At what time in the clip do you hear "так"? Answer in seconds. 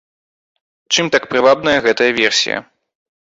1.15-1.27